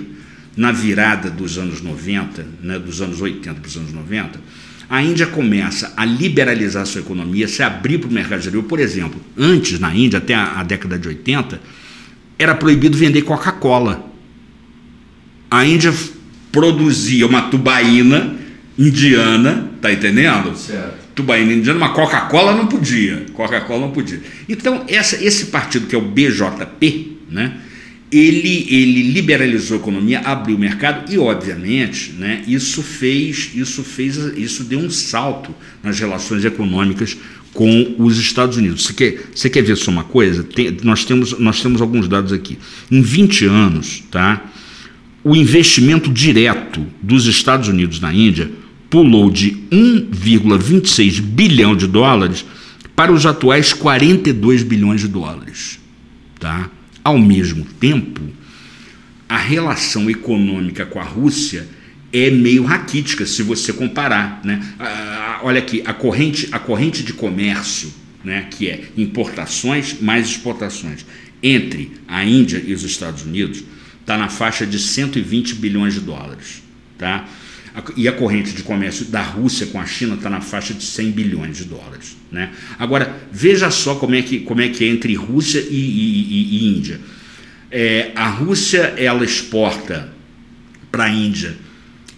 na 0.60 0.74
virada 0.74 1.30
dos 1.30 1.58
anos 1.58 1.82
90, 1.82 2.46
né, 2.62 2.78
dos 2.78 3.02
anos 3.02 3.22
80 3.22 3.62
para 3.62 3.68
os 3.70 3.78
anos 3.78 3.94
90, 3.94 4.42
a 4.90 5.02
Índia 5.02 5.26
começa 5.26 5.94
a 5.96 6.04
liberalizar 6.04 6.86
sua 6.86 7.00
economia, 7.00 7.48
se 7.48 7.64
abrir 7.64 7.98
para 8.00 8.10
o 8.10 8.12
mercado 8.12 8.40
exterior. 8.40 8.64
Por 8.64 8.78
exemplo, 8.78 9.22
antes 9.38 9.80
na 9.80 9.96
Índia, 9.96 10.18
até 10.18 10.36
a, 10.36 10.60
a 10.60 10.64
década 10.64 11.00
de 11.00 11.08
80, 11.08 11.62
era 12.38 12.54
proibido 12.54 12.98
vender 12.98 13.22
Coca-Cola. 13.22 14.06
A 15.50 15.66
Índia 15.66 15.94
produzia 16.52 17.26
uma 17.26 17.44
tubaína 17.44 18.36
indiana, 18.78 19.70
tá 19.80 19.94
entendendo? 19.94 20.54
Certo. 20.58 21.08
Tubaína 21.16 21.54
indiana, 21.54 21.78
uma 21.78 21.94
Coca-Cola 21.94 22.54
não 22.54 22.68
podia. 22.68 23.28
Coca-Cola 23.32 23.80
não 23.80 23.92
podia. 23.92 24.22
Então, 24.50 24.84
essa, 24.90 25.24
esse 25.24 25.46
partido 25.46 25.88
que 25.88 25.96
é 25.96 25.98
o 25.98 26.02
BJP, 26.02 27.18
né? 27.30 27.62
Ele, 28.12 28.66
ele 28.70 29.04
liberalizou 29.04 29.78
a 29.78 29.80
economia, 29.80 30.20
abriu 30.22 30.56
o 30.56 30.60
mercado 30.60 31.12
e, 31.14 31.18
obviamente, 31.18 32.14
né, 32.14 32.44
isso 32.48 32.82
fez, 32.82 33.52
isso 33.54 33.84
fez, 33.84 34.18
isso 34.36 34.64
deu 34.64 34.80
um 34.80 34.90
salto 34.90 35.54
nas 35.84 36.00
relações 36.00 36.44
econômicas 36.44 37.18
com 37.54 37.96
os 38.00 38.18
Estados 38.18 38.58
Unidos. 38.58 38.84
Você 38.84 38.94
quer, 38.94 39.24
você 39.34 39.50
quer 39.50 39.62
ver 39.62 39.76
só 39.76 39.92
uma 39.92 40.04
coisa? 40.04 40.44
Tem, 40.44 40.76
nós, 40.84 41.06
temos, 41.06 41.38
nós 41.38 41.62
temos 41.62 41.82
alguns 41.82 42.08
dados 42.08 42.34
aqui. 42.34 42.58
Em 42.90 43.02
20 43.02 43.46
anos, 43.46 44.04
tá, 44.10 44.44
o 45.24 45.36
investimento 45.36 46.12
direto 46.12 46.86
dos 47.02 47.28
Estados 47.28 47.68
Unidos 47.68 48.00
na 48.00 48.14
Índia 48.14 48.50
pulou 48.90 49.30
de 49.30 49.52
1,26 49.72 51.22
bilhão 51.22 51.76
de 51.76 51.86
dólares 51.86 52.44
para 52.96 53.12
os 53.12 53.26
atuais 53.26 53.72
42 53.72 54.64
bilhões 54.64 55.02
de 55.02 55.08
dólares. 55.08 55.80
Tá? 56.40 56.72
Ao 57.04 57.18
mesmo 57.18 57.66
tempo, 57.66 58.22
a 59.28 59.38
relação 59.38 60.10
econômica 60.10 60.86
com 60.86 61.00
a 61.00 61.04
Rússia 61.04 61.68
é 62.12 62.30
meio 62.30 62.64
raquítica 62.64 63.26
se 63.26 63.44
você 63.44 63.72
comparar. 63.72 64.42
Né? 64.44 64.62
Olha 65.44 65.60
aqui, 65.60 65.84
a 65.86 65.94
corrente, 65.94 66.50
a 66.52 66.60
corrente 66.60 67.04
de 67.04 67.14
comércio, 67.14 67.94
né, 68.24 68.48
que 68.50 68.68
é 68.68 68.84
importações 68.98 70.02
mais 70.02 70.28
exportações, 70.28 71.06
entre 71.42 71.92
a 72.08 72.26
Índia 72.26 72.62
e 72.66 72.74
os 72.74 72.84
Estados 72.84 73.24
Unidos, 73.24 73.64
está 74.02 74.18
na 74.18 74.28
faixa 74.28 74.66
de 74.66 74.78
120 74.78 75.56
bilhões 75.56 75.94
de 75.94 76.02
dólares. 76.02 76.64
Tá? 76.98 77.28
E 77.96 78.08
a 78.08 78.12
corrente 78.12 78.54
de 78.54 78.64
comércio 78.64 79.06
da 79.06 79.22
Rússia 79.22 79.68
com 79.68 79.80
a 79.80 79.86
China 79.86 80.16
está 80.16 80.30
na 80.30 80.42
faixa 80.42 80.74
de 80.74 80.84
100 80.84 81.12
bilhões 81.12 81.58
de 81.58 81.66
dólares. 81.66 82.18
Né? 82.32 82.52
Agora, 82.78 83.16
veja 83.32 83.70
só 83.70 83.96
como 83.96 84.16
é 84.16 84.22
que, 84.22 84.40
como 84.40 84.62
é, 84.62 84.70
que 84.70 84.84
é 84.84 84.88
entre 84.88 85.14
Rússia 85.16 85.60
e, 85.60 85.76
e, 85.76 86.58
e 86.58 86.78
Índia. 86.78 87.00
É, 87.72 88.12
a 88.16 88.28
Rússia 88.28 88.94
ela 88.98 89.24
exporta 89.24 90.14
para 90.92 91.06
a 91.06 91.10
Índia 91.10 91.56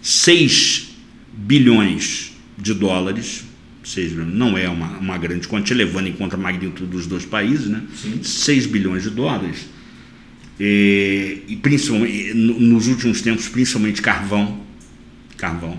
6 0.01 0.95
bilhões 1.33 2.31
de 2.57 2.73
dólares, 2.73 3.43
6 3.83 4.13
bilhões, 4.13 4.33
não 4.33 4.57
é 4.57 4.69
uma, 4.69 4.97
uma 4.97 5.17
grande 5.17 5.47
quantia, 5.47 5.75
levando 5.75 6.07
em 6.07 6.13
conta 6.13 6.35
a 6.35 6.39
magnitude 6.39 6.89
dos 6.89 7.05
dois 7.05 7.25
países, 7.25 7.67
né? 7.67 7.83
Sim. 7.95 8.19
6 8.23 8.65
bilhões 8.67 9.03
de 9.03 9.09
dólares. 9.09 9.69
É, 10.59 11.37
e 11.47 11.55
principalmente, 11.55 12.33
nos 12.33 12.87
últimos 12.87 13.21
tempos, 13.21 13.47
principalmente 13.47 14.01
carvão, 14.01 14.61
carvão. 15.41 15.77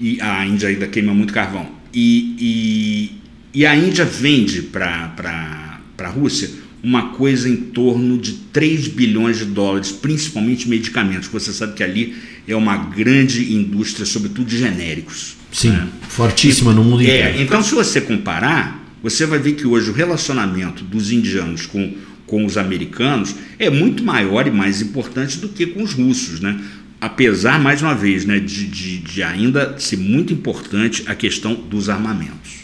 E 0.00 0.20
a 0.20 0.46
Índia 0.46 0.68
ainda 0.68 0.88
queima 0.88 1.12
muito 1.12 1.32
carvão. 1.32 1.70
E, 1.94 2.34
e, 2.40 3.60
e 3.60 3.66
a 3.66 3.76
Índia 3.76 4.04
vende 4.04 4.62
para 4.62 5.78
a 5.98 6.08
Rússia 6.08 6.50
uma 6.82 7.10
coisa 7.10 7.48
em 7.48 7.56
torno 7.56 8.18
de 8.18 8.32
3 8.52 8.88
bilhões 8.88 9.38
de 9.38 9.44
dólares, 9.44 9.92
principalmente 9.92 10.68
medicamentos. 10.68 11.28
Você 11.28 11.52
sabe 11.52 11.74
que 11.74 11.84
ali 11.84 12.16
é 12.48 12.56
uma 12.56 12.76
grande 12.76 13.52
indústria, 13.52 14.04
sobretudo 14.04 14.46
de 14.46 14.58
genéricos. 14.58 15.36
Sim, 15.52 15.70
né? 15.70 15.88
fortíssima 16.08 16.72
no 16.72 16.82
mundo 16.82 17.02
é, 17.02 17.04
inteiro. 17.04 17.42
Então, 17.42 17.62
se 17.62 17.74
você 17.74 18.00
comparar, 18.00 18.84
você 19.02 19.26
vai 19.26 19.38
ver 19.38 19.52
que 19.52 19.66
hoje 19.66 19.90
o 19.90 19.92
relacionamento 19.92 20.82
dos 20.82 21.12
indianos 21.12 21.66
com, 21.66 21.94
com 22.26 22.44
os 22.44 22.56
americanos 22.56 23.36
é 23.60 23.70
muito 23.70 24.02
maior 24.02 24.48
e 24.48 24.50
mais 24.50 24.82
importante 24.82 25.38
do 25.38 25.50
que 25.50 25.66
com 25.66 25.84
os 25.84 25.92
russos. 25.92 26.40
Né? 26.40 26.58
Apesar, 27.02 27.58
mais 27.58 27.82
uma 27.82 27.96
vez, 27.96 28.24
né, 28.24 28.38
de, 28.38 28.64
de, 28.64 28.98
de 28.98 29.22
ainda 29.24 29.76
ser 29.76 29.96
muito 29.96 30.32
importante 30.32 31.02
a 31.08 31.16
questão 31.16 31.52
dos 31.52 31.88
armamentos. 31.88 32.61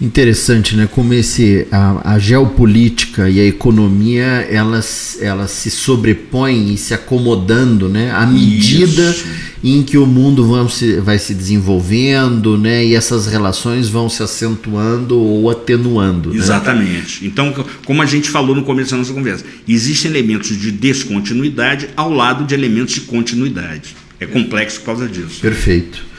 Interessante, 0.00 0.76
né? 0.76 0.88
Como 0.90 1.12
esse, 1.12 1.66
a, 1.70 2.14
a, 2.14 2.18
geopolítica 2.18 3.28
e 3.28 3.38
a 3.38 3.44
economia 3.44 4.48
elas, 4.50 5.18
elas 5.20 5.50
se 5.50 5.70
sobrepõem 5.70 6.72
e 6.72 6.78
se 6.78 6.94
acomodando, 6.94 7.86
né? 7.86 8.10
À 8.10 8.24
medida 8.26 9.10
Isso. 9.10 9.26
em 9.62 9.82
que 9.82 9.98
o 9.98 10.06
mundo 10.06 10.46
vão 10.46 10.70
se, 10.70 10.94
vai 11.00 11.18
se 11.18 11.34
desenvolvendo, 11.34 12.56
né? 12.56 12.82
E 12.82 12.94
essas 12.94 13.26
relações 13.26 13.90
vão 13.90 14.08
se 14.08 14.22
acentuando 14.22 15.18
ou 15.18 15.50
atenuando. 15.50 16.30
Né? 16.30 16.38
Exatamente. 16.38 17.22
Né? 17.22 17.30
Então, 17.30 17.52
como 17.84 18.00
a 18.00 18.06
gente 18.06 18.30
falou 18.30 18.56
no 18.56 18.62
começo 18.62 18.92
da 18.92 18.96
nossa 18.96 19.12
conversa, 19.12 19.44
existem 19.68 20.10
elementos 20.10 20.58
de 20.58 20.72
descontinuidade 20.72 21.90
ao 21.94 22.10
lado 22.10 22.46
de 22.46 22.54
elementos 22.54 22.94
de 22.94 23.02
continuidade. 23.02 23.94
é 24.18 24.24
complexo 24.24 24.80
por 24.80 24.86
causa 24.86 25.06
disso. 25.06 25.40
Perfeito. 25.42 26.10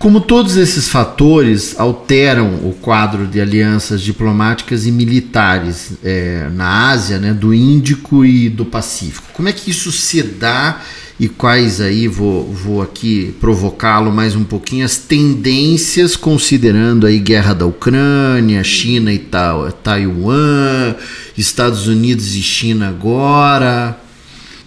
Como 0.00 0.22
todos 0.22 0.56
esses 0.56 0.88
fatores 0.88 1.78
alteram 1.78 2.54
o 2.64 2.72
quadro 2.72 3.26
de 3.26 3.38
alianças 3.38 4.00
diplomáticas 4.00 4.86
e 4.86 4.90
militares 4.90 5.92
é, 6.02 6.48
na 6.54 6.88
Ásia, 6.88 7.18
né, 7.18 7.34
do 7.34 7.52
Índico 7.52 8.24
e 8.24 8.48
do 8.48 8.64
Pacífico, 8.64 9.28
como 9.34 9.50
é 9.50 9.52
que 9.52 9.70
isso 9.70 9.92
se 9.92 10.22
dá 10.22 10.80
e 11.18 11.28
quais 11.28 11.82
aí 11.82 12.08
vou, 12.08 12.50
vou 12.50 12.80
aqui 12.80 13.34
provocá-lo 13.40 14.10
mais 14.10 14.34
um 14.34 14.42
pouquinho 14.42 14.86
as 14.86 14.96
tendências 14.96 16.16
considerando 16.16 17.06
aí 17.06 17.18
guerra 17.18 17.52
da 17.52 17.66
Ucrânia, 17.66 18.64
China 18.64 19.12
e 19.12 19.18
tal, 19.18 19.70
Taiwan, 19.70 20.94
Estados 21.36 21.86
Unidos 21.86 22.34
e 22.36 22.42
China 22.42 22.88
agora. 22.88 24.00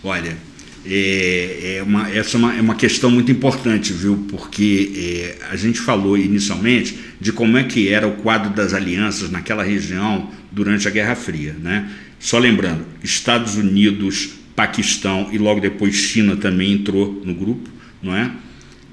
Olha, 0.03 0.37
é, 0.85 1.77
é 1.77 1.83
uma, 1.83 2.09
essa 2.09 2.35
é 2.35 2.39
uma, 2.39 2.55
é 2.55 2.61
uma 2.61 2.75
questão 2.75 3.09
muito 3.09 3.31
importante, 3.31 3.93
viu? 3.93 4.25
Porque 4.29 4.91
é, 4.95 5.45
a 5.49 5.55
gente 5.55 5.79
falou 5.79 6.17
inicialmente 6.17 6.97
de 7.19 7.31
como 7.31 7.57
é 7.57 7.63
que 7.63 7.89
era 7.89 8.07
o 8.07 8.13
quadro 8.17 8.49
das 8.49 8.73
alianças 8.73 9.31
naquela 9.31 9.63
região 9.63 10.29
durante 10.51 10.87
a 10.87 10.91
Guerra 10.91 11.15
Fria, 11.15 11.55
né? 11.61 11.89
Só 12.19 12.37
lembrando, 12.37 12.85
Estados 13.03 13.55
Unidos, 13.55 14.29
Paquistão 14.55 15.29
e 15.31 15.37
logo 15.37 15.59
depois 15.59 15.95
China 15.95 16.35
também 16.35 16.73
entrou 16.73 17.21
no 17.25 17.33
grupo, 17.33 17.69
não 18.01 18.15
é? 18.15 18.31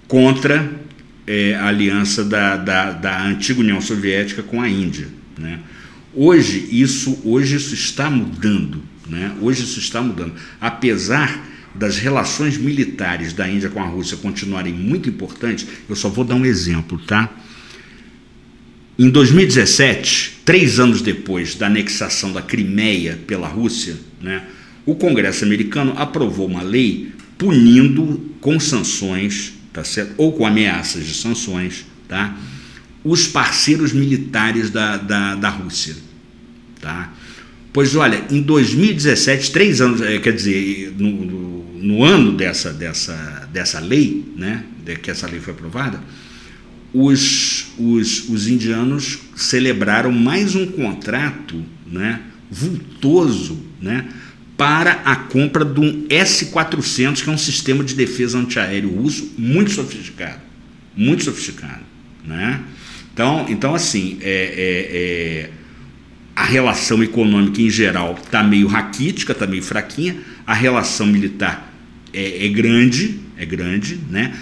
Contra 0.09 0.71
é, 1.27 1.55
a 1.55 1.67
aliança 1.67 2.25
da, 2.25 2.57
da, 2.57 2.93
da 2.93 3.27
antiga 3.27 3.61
União 3.61 3.81
Soviética 3.81 4.43
com 4.43 4.61
a 4.61 4.69
Índia, 4.69 5.09
né? 5.39 5.61
Hoje 6.15 6.69
isso, 6.73 7.21
hoje 7.25 7.57
isso 7.57 7.75
está 7.75 8.11
mudando, 8.11 8.83
né? 9.09 9.33
Hoje 9.41 9.63
isso 9.63 9.79
está 9.79 10.01
mudando, 10.03 10.35
apesar 10.61 11.51
das 11.75 11.99
relações 11.99 12.59
militares 12.59 13.33
da 13.33 13.49
Índia 13.49 13.71
com 13.71 13.81
a 13.81 13.87
Rússia 13.87 14.17
continuarem 14.17 14.73
muito 14.73 15.09
importantes, 15.09 15.67
eu 15.89 15.97
só 15.97 16.09
vou 16.09 16.25
dar 16.25 16.35
um 16.35 16.45
exemplo, 16.45 16.99
tá? 16.99 17.31
Em 18.99 19.09
2017, 19.09 20.41
três 20.45 20.79
anos 20.79 21.01
depois 21.01 21.55
da 21.55 21.67
anexação 21.67 22.33
da 22.33 22.43
Crimeia 22.43 23.19
pela 23.27 23.49
Rússia, 23.49 23.97
né, 24.21 24.45
o 24.85 24.95
Congresso 24.95 25.45
americano 25.45 25.95
aprovou 25.97 26.47
uma 26.47 26.63
lei 26.63 27.13
punindo 27.39 28.21
com 28.41 28.61
sanções, 28.61 29.55
tá 29.73 29.83
certo? 29.85 30.13
ou 30.19 30.33
com 30.33 30.45
ameaças 30.45 31.07
de 31.07 31.15
sanções, 31.15 31.87
tá? 32.07 32.37
os 33.03 33.27
parceiros 33.27 33.93
militares 33.93 34.69
da, 34.69 34.99
da, 34.99 35.35
da 35.35 35.49
Rússia. 35.49 35.97
Tá? 36.81 37.13
Pois 37.73 37.95
olha, 37.95 38.25
em 38.31 38.43
2017, 38.43 39.53
três 39.53 39.81
anos, 39.81 40.03
eh, 40.03 40.19
quer 40.19 40.33
dizer, 40.33 40.95
no, 40.99 41.11
no, 41.11 41.60
no 41.81 42.05
ano 42.05 42.33
dessa, 42.33 42.73
dessa, 42.73 43.49
dessa 43.53 43.81
lei, 43.81 44.25
né, 44.37 44.65
de 44.85 44.97
que 44.97 45.11
essa 45.11 45.27
lei 45.27 45.41
foi 45.41 45.55
aprovada, 45.55 46.01
os, 46.93 47.73
os, 47.79 48.29
os 48.29 48.49
indianos 48.49 49.19
celebraram 49.35 50.13
mais 50.13 50.55
um 50.55 50.67
contrato 50.67 51.65
né, 51.87 52.21
vultoso 52.51 53.65
né, 53.81 54.09
para 54.57 55.01
a 55.05 55.17
compra 55.17 55.65
de 55.65 55.81
um 55.81 56.07
S-400, 56.11 57.23
que 57.23 57.31
é 57.31 57.33
um 57.33 57.39
sistema 57.39 57.83
de 57.83 57.95
defesa 57.95 58.39
antiaéreo 58.39 58.91
russo 58.91 59.33
muito 59.39 59.71
sofisticado. 59.71 60.41
Muito 60.95 61.25
sofisticado. 61.25 61.83
Né? 62.25 62.61
Então, 63.15 63.47
então 63.49 63.75
assim, 63.75 64.19
é, 64.21 64.31
é, 64.31 65.47
é 65.47 65.51
a 66.35 66.45
relação 66.45 67.03
econômica 67.03 67.63
em 67.63 67.71
geral 67.71 68.19
está 68.23 68.43
meio 68.43 68.67
raquítica, 68.67 69.33
está 69.33 69.47
meio 69.47 69.63
fraquinha, 69.63 70.17
a 70.47 70.55
relação 70.55 71.07
militar 71.07 71.70
é, 72.13 72.47
é, 72.47 72.49
grande, 72.49 73.21
é 73.37 73.45
grande, 73.45 73.99
né? 74.11 74.35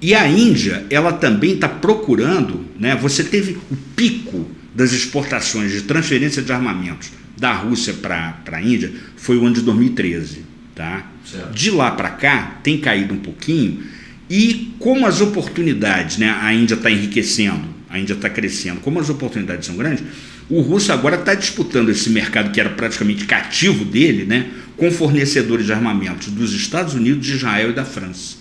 E 0.00 0.14
a 0.14 0.26
Índia, 0.28 0.84
ela 0.90 1.12
também 1.12 1.54
está 1.54 1.68
procurando, 1.68 2.64
né? 2.78 2.96
Você 2.96 3.22
teve 3.22 3.58
o 3.70 3.76
pico 3.94 4.48
das 4.74 4.92
exportações 4.92 5.70
de 5.70 5.82
transferência 5.82 6.42
de 6.42 6.52
armamentos 6.52 7.10
da 7.38 7.52
Rússia 7.52 7.94
para 7.94 8.36
a 8.50 8.62
Índia 8.62 8.92
foi 9.16 9.36
o 9.36 9.44
ano 9.44 9.54
de 9.54 9.62
2013, 9.62 10.44
tá? 10.74 11.10
Certo. 11.24 11.52
De 11.52 11.70
lá 11.70 11.90
para 11.90 12.10
cá 12.10 12.58
tem 12.62 12.78
caído 12.78 13.14
um 13.14 13.18
pouquinho 13.18 13.82
e 14.28 14.74
como 14.78 15.06
as 15.06 15.20
oportunidades, 15.20 16.18
né? 16.18 16.36
A 16.40 16.54
Índia 16.54 16.74
está 16.74 16.90
enriquecendo, 16.90 17.68
a 17.88 17.98
Índia 17.98 18.14
está 18.14 18.30
crescendo, 18.30 18.80
como 18.80 18.98
as 18.98 19.10
oportunidades 19.10 19.66
são 19.66 19.76
grandes, 19.76 20.04
o 20.48 20.60
russo 20.60 20.92
agora 20.92 21.16
está 21.16 21.34
disputando 21.34 21.88
esse 21.88 22.10
mercado 22.10 22.50
que 22.50 22.60
era 22.60 22.70
praticamente 22.70 23.24
cativo 23.24 23.84
dele, 23.84 24.24
né, 24.24 24.46
com 24.76 24.90
fornecedores 24.90 25.66
de 25.66 25.72
armamentos 25.72 26.28
dos 26.28 26.52
Estados 26.52 26.94
Unidos, 26.94 27.26
de 27.26 27.34
Israel 27.34 27.70
e 27.70 27.72
da 27.72 27.84
França. 27.84 28.36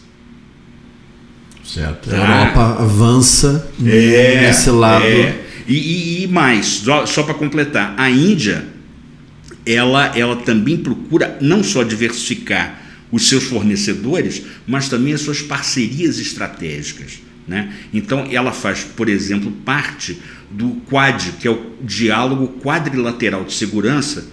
Certo. 1.64 2.14
A 2.14 2.16
ah, 2.16 2.40
Europa 2.40 2.84
avança 2.84 3.72
é, 3.86 4.42
nesse 4.42 4.70
lado. 4.70 5.06
É. 5.06 5.40
E, 5.68 5.76
e, 5.76 6.24
e, 6.24 6.28
mais, 6.28 6.66
só, 6.66 7.06
só 7.06 7.24
para 7.24 7.34
completar, 7.34 7.94
a 7.98 8.10
Índia 8.10 8.66
ela, 9.66 10.18
ela 10.18 10.36
também 10.38 10.78
procura 10.78 11.38
não 11.40 11.64
só 11.64 11.84
diversificar 11.84 12.82
os 13.12 13.28
seus 13.28 13.44
fornecedores, 13.44 14.44
mas 14.66 14.90
também 14.90 15.14
as 15.14 15.22
suas 15.22 15.42
parcerias 15.42 16.18
estratégicas. 16.18 17.20
Né? 17.48 17.74
Então, 17.94 18.28
ela 18.32 18.52
faz, 18.52 18.84
por 18.84 19.10
exemplo, 19.10 19.52
parte 19.66 20.18
do 20.50 20.82
Quad, 20.90 21.34
que 21.40 21.48
é 21.48 21.52
o 21.52 21.74
Diálogo 21.82 22.60
Quadrilateral 22.62 23.44
de 23.44 23.54
Segurança, 23.54 24.26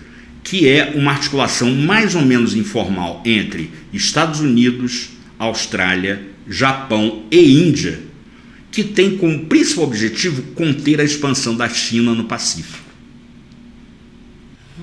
que 0.48 0.66
é 0.66 0.94
uma 0.94 1.11
articulação 1.11 1.74
mais 1.74 2.14
ou 2.14 2.22
menos 2.22 2.54
informal 2.54 3.22
entre 3.26 3.70
Estados 3.92 4.40
Unidos, 4.40 5.11
Austrália, 5.38 6.22
Japão 6.48 7.24
e 7.30 7.68
Índia, 7.68 8.00
que 8.72 8.82
tem 8.82 9.18
como 9.18 9.44
principal 9.44 9.84
objetivo 9.84 10.40
conter 10.54 11.02
a 11.02 11.04
expansão 11.04 11.54
da 11.54 11.68
China 11.68 12.14
no 12.14 12.24
Pacífico. 12.24 12.88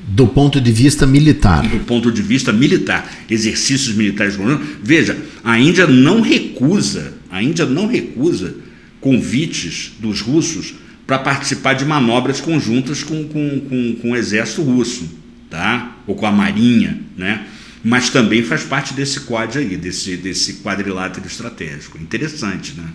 Do 0.07 0.27
ponto 0.27 0.61
de 0.61 0.71
vista 0.71 1.07
militar. 1.07 1.67
Do 1.67 1.79
ponto 1.79 2.11
de 2.11 2.21
vista 2.21 2.53
militar, 2.53 3.11
exercícios 3.27 3.95
militares. 3.95 4.37
Veja, 4.83 5.17
a 5.43 5.59
Índia 5.59 5.87
não 5.87 6.21
recusa, 6.21 7.15
a 7.31 7.41
Índia 7.41 7.65
não 7.65 7.87
recusa 7.87 8.55
convites 9.01 9.93
dos 9.99 10.21
russos 10.21 10.75
para 11.07 11.17
participar 11.17 11.73
de 11.73 11.85
manobras 11.85 12.39
conjuntas 12.39 13.01
com, 13.01 13.23
com, 13.23 13.61
com, 13.61 13.95
com, 13.95 14.11
o 14.11 14.15
exército 14.15 14.61
russo, 14.61 15.24
tá? 15.55 15.97
ou 16.05 16.15
com 16.15 16.25
a 16.25 16.31
marinha, 16.31 16.99
né? 17.17 17.47
mas 17.83 18.09
também 18.09 18.43
faz 18.43 18.63
parte 18.63 18.93
desse 18.93 19.21
quadro 19.21 19.59
aí, 19.59 19.77
desse, 19.77 20.17
desse 20.17 20.55
quadrilátero 20.55 21.25
estratégico. 21.25 21.97
Interessante, 21.97 22.73
né? 22.75 22.87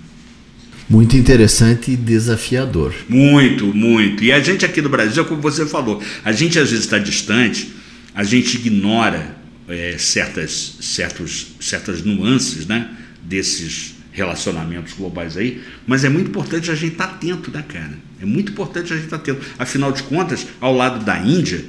Muito 0.88 1.16
interessante 1.16 1.92
e 1.92 1.96
desafiador. 1.96 2.92
Muito, 3.08 3.72
muito. 3.72 4.24
E 4.24 4.32
a 4.32 4.40
gente 4.40 4.64
aqui 4.64 4.82
no 4.82 4.88
Brasil, 4.88 5.24
como 5.24 5.40
você 5.40 5.64
falou, 5.64 6.02
a 6.24 6.32
gente 6.32 6.58
às 6.58 6.70
vezes 6.70 6.84
está 6.84 6.98
distante, 6.98 7.72
a 8.12 8.24
gente 8.24 8.56
ignora 8.56 9.36
é, 9.68 9.94
certas, 9.96 10.76
certos, 10.80 11.52
certas 11.60 12.02
nuances 12.02 12.66
né, 12.66 12.90
desses, 13.22 13.94
relacionamentos 14.12 14.92
globais 14.94 15.36
aí, 15.36 15.62
mas 15.86 16.04
é 16.04 16.08
muito 16.08 16.28
importante 16.28 16.70
a 16.70 16.74
gente 16.74 16.92
estar 16.92 17.06
tá 17.06 17.14
atento, 17.14 17.50
né, 17.50 17.64
cara? 17.66 17.92
É 18.20 18.26
muito 18.26 18.52
importante 18.52 18.92
a 18.92 18.96
gente 18.96 19.04
estar 19.04 19.18
tá 19.18 19.32
atento. 19.32 19.46
Afinal 19.58 19.92
de 19.92 20.02
contas, 20.02 20.46
ao 20.60 20.74
lado 20.74 21.04
da 21.04 21.18
Índia, 21.18 21.64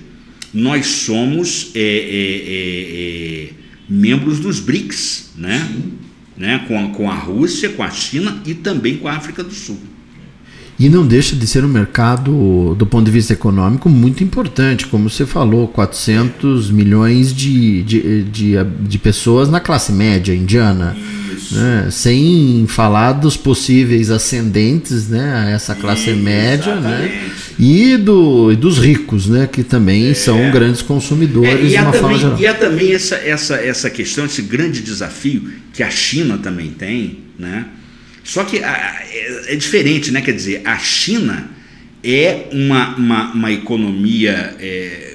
nós 0.53 0.85
somos 0.85 1.71
é, 1.75 1.79
é, 1.79 1.83
é, 1.83 3.47
é 3.47 3.49
membros 3.89 4.39
dos 4.39 4.59
BRICS, 4.59 5.31
né? 5.37 5.69
né? 6.37 6.65
Com, 6.67 6.79
a, 6.79 6.89
com 6.89 7.09
a 7.09 7.15
Rússia, 7.15 7.69
com 7.69 7.83
a 7.83 7.91
China 7.91 8.41
e 8.45 8.53
também 8.53 8.97
com 8.97 9.07
a 9.07 9.13
África 9.13 9.43
do 9.43 9.53
Sul. 9.53 9.79
E 10.81 10.89
não 10.89 11.05
deixa 11.05 11.35
de 11.35 11.45
ser 11.45 11.63
um 11.63 11.67
mercado, 11.67 12.73
do 12.73 12.87
ponto 12.87 13.05
de 13.05 13.11
vista 13.11 13.33
econômico, 13.33 13.87
muito 13.87 14.23
importante. 14.23 14.87
Como 14.87 15.11
você 15.11 15.27
falou, 15.27 15.67
400 15.67 16.71
milhões 16.71 17.35
de, 17.35 17.83
de, 17.83 18.23
de, 18.23 18.53
de 18.63 18.97
pessoas 18.97 19.47
na 19.47 19.59
classe 19.59 19.91
média 19.91 20.33
indiana. 20.33 20.97
Né? 21.51 21.87
Sem 21.91 22.65
falar 22.67 23.11
dos 23.11 23.37
possíveis 23.37 24.09
ascendentes 24.09 25.07
né? 25.07 25.35
a 25.35 25.49
essa 25.51 25.75
classe 25.75 26.05
Sim, 26.05 26.15
média 26.15 26.73
né? 26.73 27.29
e, 27.59 27.95
do, 27.97 28.51
e 28.51 28.55
dos 28.55 28.79
ricos, 28.79 29.27
né? 29.27 29.47
que 29.51 29.61
também 29.61 30.09
é. 30.09 30.13
são 30.15 30.49
grandes 30.49 30.81
consumidores. 30.81 31.53
É, 31.53 31.63
e, 31.63 31.77
há 31.77 31.91
também, 31.91 32.39
e 32.39 32.47
há 32.47 32.53
também 32.55 32.91
essa, 32.91 33.17
essa, 33.17 33.55
essa 33.57 33.87
questão, 33.87 34.25
esse 34.25 34.41
grande 34.41 34.81
desafio 34.81 35.47
que 35.73 35.83
a 35.83 35.91
China 35.91 36.39
também 36.39 36.71
tem. 36.71 37.19
Né? 37.37 37.65
Só 38.23 38.43
que 38.43 38.63
a, 38.63 39.01
é, 39.09 39.53
é, 39.53 39.55
diferente, 39.55 40.11
né? 40.11 40.21
quer 40.21 40.33
dizer, 40.33 40.61
a 40.65 40.77
China 40.77 41.49
é 42.03 42.47
uma, 42.51 42.95
uma, 42.95 43.31
uma 43.33 43.51
economia. 43.51 44.55
É, 44.59 45.11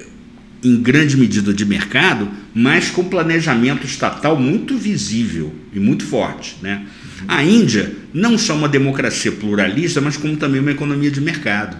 em 0.63 0.75
grande 0.81 1.15
medida 1.15 1.53
de 1.53 1.65
mercado, 1.65 2.29
mas 2.53 2.89
com 2.89 3.03
planejamento 3.03 3.85
estatal 3.85 4.37
muito 4.37 4.77
visível 4.77 5.53
e 5.73 5.79
muito 5.79 6.05
forte. 6.05 6.57
Né? 6.61 6.85
A 7.27 7.43
Índia 7.43 7.93
não 8.13 8.37
só 8.37 8.55
uma 8.55 8.67
democracia 8.67 9.31
pluralista, 9.31 10.01
mas 10.01 10.17
como 10.17 10.35
também 10.35 10.59
uma 10.59 10.71
economia 10.71 11.11
de 11.11 11.21
mercado. 11.21 11.77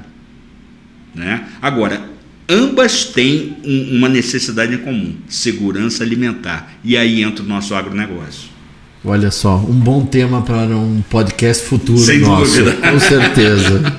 Né? 1.13 1.47
Agora, 1.61 2.07
ambas 2.47 3.05
têm 3.05 3.57
um, 3.65 3.97
uma 3.97 4.07
necessidade 4.07 4.73
em 4.73 4.77
comum: 4.77 5.15
segurança 5.27 6.03
alimentar. 6.03 6.79
E 6.83 6.95
aí 6.95 7.23
entra 7.23 7.43
o 7.43 7.47
nosso 7.47 7.73
agronegócio. 7.73 8.56
Olha 9.09 9.31
só, 9.31 9.55
um 9.55 9.73
bom 9.73 10.05
tema 10.05 10.41
para 10.41 10.75
um 10.75 11.01
podcast 11.09 11.63
futuro 11.63 11.97
Sem 11.97 12.19
nosso, 12.19 12.61
dúvida. 12.61 12.91
com 12.91 12.99
certeza. 12.99 13.93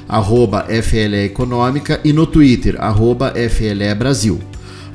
arroba 0.06 0.66
FLE 0.82 1.24
Econômica 1.24 1.98
e 2.04 2.12
no 2.12 2.26
Twitter, 2.26 2.76
arroba 2.78 3.32
FLE 3.48 3.94
Brasil. 3.94 4.38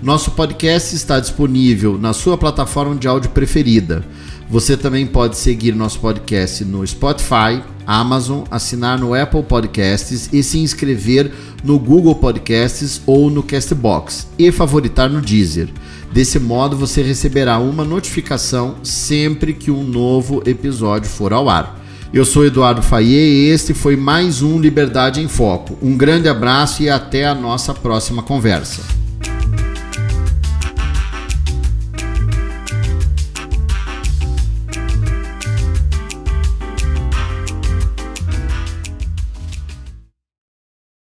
Nosso 0.02 0.30
podcast 0.30 0.96
está 0.96 1.20
disponível 1.20 1.98
na 1.98 2.14
sua 2.14 2.38
plataforma 2.38 2.96
de 2.96 3.08
áudio 3.08 3.32
preferida. 3.32 4.06
Você 4.50 4.78
também 4.78 5.06
pode 5.06 5.38
seguir 5.38 5.76
nosso 5.76 6.00
podcast 6.00 6.64
no 6.64 6.86
Spotify, 6.88 7.62
Amazon, 7.86 8.44
assinar 8.50 8.98
no 8.98 9.14
Apple 9.14 9.44
Podcasts 9.44 10.30
e 10.32 10.42
se 10.42 10.60
inscrever 10.60 11.34
no 11.64 11.78
Google 11.78 12.16
Podcasts 12.16 13.02
ou 13.06 13.30
no 13.30 13.44
Castbox 13.44 14.28
e 14.40 14.50
favoritar 14.50 15.10
no 15.10 15.20
Deezer. 15.20 15.68
Desse 16.14 16.40
modo 16.40 16.78
você 16.78 17.02
receberá 17.02 17.60
uma 17.60 17.84
notificação 17.84 18.76
sempre 18.84 19.54
que 19.54 19.70
um 19.70 19.84
novo 19.84 20.42
episódio 20.46 21.10
for 21.10 21.34
ao 21.34 21.50
ar. 21.50 21.84
Eu 22.14 22.24
sou 22.24 22.46
Eduardo 22.46 22.82
Faye 22.82 23.16
e 23.16 23.50
este 23.50 23.74
foi 23.74 23.98
mais 23.98 24.42
um 24.42 24.58
Liberdade 24.58 25.20
em 25.20 25.28
Foco. 25.28 25.78
Um 25.82 25.98
grande 25.98 26.30
abraço 26.30 26.82
e 26.82 26.90
até 26.90 27.26
a 27.26 27.36
nossa 27.36 27.74
próxima 27.74 28.24
conversa. 28.24 29.07